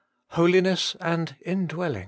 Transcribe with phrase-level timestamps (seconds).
[0.29, 1.99] HOLINESS AND INDWELLING.